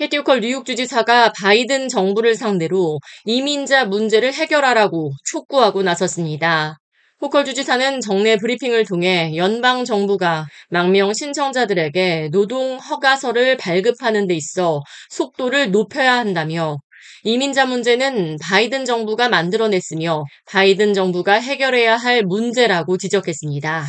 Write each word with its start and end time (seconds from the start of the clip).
캐티 0.00 0.16
호컬 0.16 0.40
뉴욕 0.40 0.64
주지사가 0.64 1.30
바이든 1.38 1.88
정부를 1.88 2.34
상대로 2.34 3.00
이민자 3.26 3.84
문제를 3.84 4.32
해결하라고 4.32 5.12
촉구하고 5.26 5.82
나섰습니다. 5.82 6.78
호컬 7.20 7.44
주지사는 7.44 8.00
정례 8.00 8.36
브리핑을 8.36 8.86
통해 8.86 9.36
연방 9.36 9.84
정부가 9.84 10.46
망명 10.70 11.12
신청자들에게 11.12 12.30
노동 12.32 12.78
허가서를 12.78 13.58
발급하는 13.58 14.26
데 14.26 14.34
있어 14.36 14.82
속도를 15.10 15.70
높여야 15.70 16.14
한다며 16.14 16.78
이민자 17.24 17.66
문제는 17.66 18.38
바이든 18.40 18.86
정부가 18.86 19.28
만들어냈으며 19.28 20.24
바이든 20.46 20.94
정부가 20.94 21.34
해결해야 21.34 21.98
할 21.98 22.22
문제라고 22.22 22.96
지적했습니다. 22.96 23.84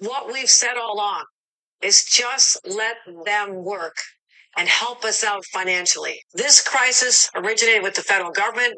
What 0.00 0.32
we've 0.32 0.44
said 0.44 0.78
all 0.78 0.96
along 0.96 1.26
is 1.84 2.02
just 2.02 2.60
let 2.64 2.96
them 3.26 3.58
work 3.62 3.92
and 4.56 4.68
help 4.68 5.04
us 5.04 5.24
out 5.24 5.44
financially. 5.52 6.20
This 6.34 6.62
crisis 6.62 7.30
originated 7.34 7.82
with 7.82 7.94
the 7.94 8.02
federal 8.02 8.32
government 8.32 8.74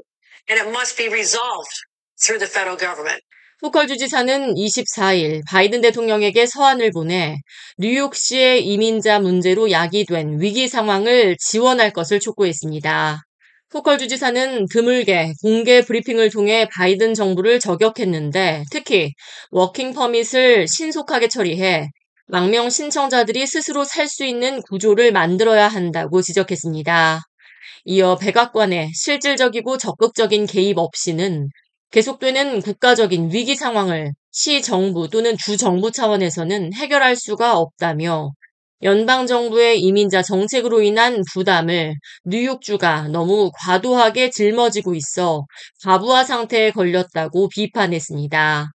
and 0.48 0.58
it 0.58 0.72
must 0.72 0.96
be 0.96 1.08
resolved 1.08 1.74
through 2.22 2.38
the 2.38 2.46
federal 2.46 2.76
government. 2.76 3.22
후컬 3.62 3.86
주지사는 3.86 4.54
24일 4.56 5.42
바이든 5.46 5.82
대통령에게 5.82 6.46
서한을 6.46 6.90
보내 6.90 7.36
뉴욕시의 7.78 8.66
이민자 8.66 9.20
문제로 9.20 9.70
야기된 9.70 10.40
위기 10.40 10.66
상황을 10.66 11.36
지원할 11.38 11.92
것을 11.92 12.18
촉구했습니다. 12.18 13.22
후컬 13.70 13.98
주지사는 13.98 14.66
드물게 14.66 15.34
공개 15.40 15.80
브리핑을 15.80 16.30
통해 16.30 16.68
바이든 16.74 17.14
정부를 17.14 17.60
저격했는데 17.60 18.64
특히 18.72 19.14
working 19.52 19.92
permit을 19.92 20.66
신속하게 20.66 21.28
처리해 21.28 21.88
망명 22.32 22.70
신청자들이 22.70 23.46
스스로 23.46 23.84
살 23.84 24.08
수 24.08 24.24
있는 24.24 24.62
구조를 24.62 25.12
만들어야 25.12 25.68
한다고 25.68 26.22
지적했습니다. 26.22 27.20
이어 27.84 28.16
백악관의 28.16 28.92
실질적이고 28.94 29.76
적극적인 29.76 30.46
개입 30.46 30.78
없이는 30.78 31.48
계속되는 31.90 32.62
국가적인 32.62 33.30
위기 33.34 33.54
상황을 33.54 34.12
시 34.30 34.62
정부 34.62 35.10
또는 35.10 35.36
주 35.36 35.58
정부 35.58 35.90
차원에서는 35.92 36.72
해결할 36.72 37.16
수가 37.16 37.58
없다며 37.58 38.30
연방 38.82 39.26
정부의 39.26 39.80
이민자 39.82 40.22
정책으로 40.22 40.80
인한 40.80 41.22
부담을 41.34 41.94
뉴욕주가 42.24 43.08
너무 43.08 43.50
과도하게 43.62 44.30
짊어지고 44.30 44.94
있어 44.94 45.44
과부하 45.84 46.24
상태에 46.24 46.70
걸렸다고 46.70 47.50
비판했습니다. 47.50 48.70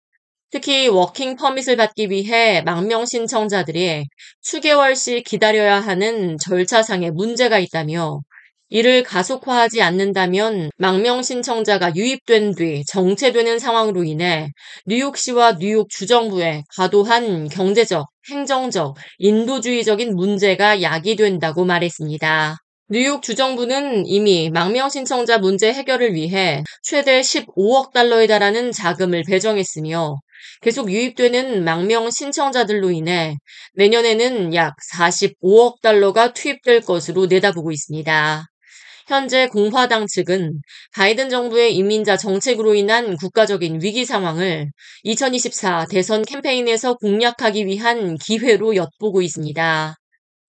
특히 0.53 0.87
working 0.87 1.35
permit을 1.35 1.77
받기 1.77 2.11
위해 2.11 2.61
망명 2.61 3.07
신청자들이 3.07 4.05
수개월씩 4.43 5.23
기다려야 5.23 5.79
하는 5.79 6.37
절차상의 6.37 7.09
문제가 7.09 7.57
있다며 7.57 8.19
이를 8.69 9.01
가속화하지 9.01 9.81
않는다면 9.81 10.69
망명 10.77 11.23
신청자가 11.23 11.95
유입된 11.95 12.53
뒤 12.53 12.83
정체되는 12.85 13.57
상황으로 13.57 14.03
인해 14.03 14.51
뉴욕시와 14.85 15.57
뉴욕 15.57 15.89
주정부의 15.89 16.65
과도한 16.75 17.49
경제적, 17.49 18.05
행정적, 18.29 18.95
인도주의적인 19.17 20.15
문제가 20.15 20.83
야기된다고 20.83 21.65
말했습니다. 21.65 22.57
뉴욕 22.89 23.23
주정부는 23.23 24.05
이미 24.05 24.51
망명 24.51 24.89
신청자 24.89 25.39
문제 25.39 25.73
해결을 25.73 26.13
위해 26.13 26.63
최대 26.83 27.21
15억 27.21 27.91
달러에 27.91 28.27
달하는 28.27 28.71
자금을 28.71 29.23
배정했으며 29.25 30.19
계속 30.61 30.91
유입되는 30.91 31.63
망명 31.63 32.09
신청자들로 32.09 32.91
인해 32.91 33.37
내년에는 33.75 34.53
약 34.53 34.75
45억 34.93 35.81
달러가 35.81 36.33
투입될 36.33 36.81
것으로 36.81 37.25
내다보고 37.27 37.71
있습니다. 37.71 38.45
현재 39.07 39.47
공화당 39.47 40.07
측은 40.07 40.61
바이든 40.93 41.29
정부의 41.29 41.75
이민자 41.75 42.17
정책으로 42.17 42.73
인한 42.75 43.17
국가적인 43.17 43.81
위기 43.81 44.05
상황을 44.05 44.71
2024 45.03 45.87
대선 45.89 46.23
캠페인에서 46.23 46.95
공략하기 46.95 47.65
위한 47.65 48.15
기회로 48.15 48.75
엿보고 48.75 49.21
있습니다. 49.21 49.95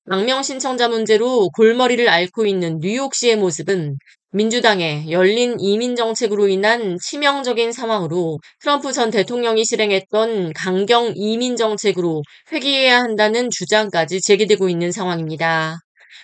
망명 0.06 0.43
신청자 0.43 0.88
문제로 0.88 1.49
골머리를 1.50 2.09
앓고 2.09 2.47
있는 2.47 2.78
뉴욕시의 2.81 3.37
모습은 3.37 3.97
민주당의 4.34 5.12
열린 5.12 5.61
이민 5.61 5.95
정책으로 5.95 6.49
인한 6.49 6.99
치명적인 7.00 7.71
상황으로 7.71 8.41
트럼프 8.61 8.93
전 8.93 9.11
대통령이 9.12 9.65
실행했던 9.65 10.53
강경 10.55 11.12
이민 11.15 11.55
정책으로 11.55 12.22
회귀해야 12.50 12.99
한다는 12.99 13.49
주장까지 13.50 14.21
제기되고 14.21 14.69
있는 14.69 14.91
상황입니다. 14.91 15.78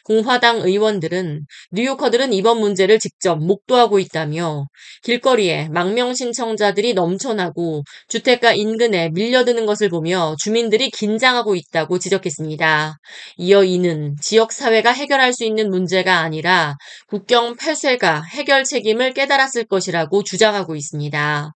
공화당 0.04 0.60
의원들은 0.60 1.46
뉴요커들은 1.72 2.32
이번 2.32 2.60
문제를 2.60 2.98
직접 2.98 3.36
목도하고 3.36 3.98
있다며 3.98 4.66
길거리에 5.02 5.68
망명 5.68 6.14
신청자들이 6.14 6.94
넘쳐나고 6.94 7.82
주택가 8.08 8.52
인근에 8.52 9.10
밀려드는 9.10 9.66
것을 9.66 9.88
보며 9.88 10.34
주민들이 10.38 10.90
긴장하고 10.90 11.54
있다고 11.54 11.98
지적했습니다. 11.98 12.96
이어 13.38 13.64
이는 13.64 14.16
지역사회가 14.20 14.92
해결할 14.92 15.32
수 15.32 15.44
있는 15.44 15.70
문제가 15.70 16.18
아니라 16.18 16.76
국경 17.08 17.56
폐쇄가 17.56 18.22
해결 18.32 18.64
책임을 18.64 19.12
깨달았을 19.14 19.64
것이라고 19.64 20.22
주장하고 20.22 20.76
있습니다. 20.76 21.52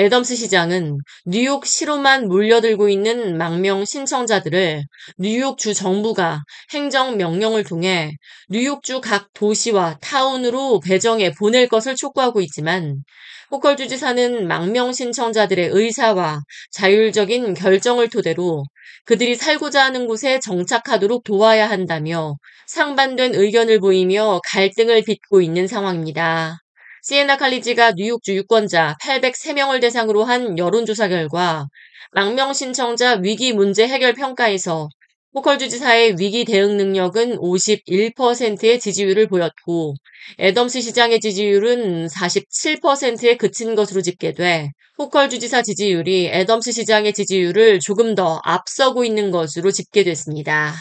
애덤스 0.00 0.34
시장은 0.34 0.96
뉴욕 1.26 1.66
시로만 1.66 2.26
몰려들고 2.26 2.88
있는 2.88 3.36
망명 3.36 3.84
신청자들을 3.84 4.82
뉴욕주 5.18 5.74
정부가 5.74 6.42
행정명령을 6.72 7.64
통해 7.64 8.12
뉴욕주 8.48 9.02
각 9.02 9.30
도시와 9.34 9.98
타운으로 10.00 10.80
배정해 10.80 11.32
보낼 11.32 11.68
것을 11.68 11.96
촉구하고 11.96 12.40
있지만 12.40 13.02
호컬 13.50 13.76
주지사는 13.76 14.48
망명 14.48 14.94
신청자들의 14.94 15.68
의사와 15.70 16.40
자율적인 16.70 17.52
결정을 17.52 18.08
토대로 18.08 18.64
그들이 19.04 19.34
살고자 19.34 19.84
하는 19.84 20.06
곳에 20.06 20.40
정착하도록 20.40 21.24
도와야 21.24 21.68
한다며 21.68 22.36
상반된 22.68 23.34
의견을 23.34 23.80
보이며 23.80 24.40
갈등을 24.50 25.02
빚고 25.04 25.42
있는 25.42 25.66
상황입니다. 25.66 26.56
시에나 27.02 27.36
칼리지가 27.36 27.92
뉴욕주 27.92 28.34
유권자 28.36 28.96
803명을 29.02 29.80
대상으로 29.80 30.24
한 30.24 30.58
여론조사 30.58 31.08
결과 31.08 31.66
망명 32.12 32.52
신청자 32.52 33.14
위기 33.14 33.52
문제 33.52 33.88
해결 33.88 34.12
평가에서 34.14 34.88
호컬 35.32 35.58
주지사의 35.58 36.16
위기 36.18 36.44
대응 36.44 36.76
능력은 36.76 37.36
51%의 37.36 38.80
지지율을 38.80 39.28
보였고 39.28 39.94
애덤스 40.40 40.80
시장의 40.80 41.20
지지율은 41.20 42.08
47%에 42.08 43.36
그친 43.36 43.76
것으로 43.76 44.02
집계돼 44.02 44.72
호컬 44.96 45.30
주지사 45.30 45.62
지지율이 45.62 46.28
애덤스 46.32 46.72
시장의 46.72 47.14
지지율을 47.14 47.78
조금 47.80 48.14
더 48.14 48.40
앞서고 48.44 49.04
있는 49.04 49.30
것으로 49.30 49.70
집계됐습니다. 49.70 50.74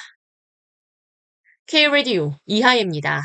K-Radio 1.68 2.34
이하예입니다. 2.47 3.22